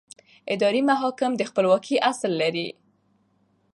[0.53, 2.67] اداري محاکم د خپلواکۍ اصل لري.